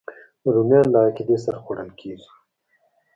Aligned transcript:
رومیان 0.53 0.85
له 0.93 0.99
عقیدې 1.07 1.37
سره 1.43 1.57
خوړل 1.63 1.89
کېږي 1.99 2.29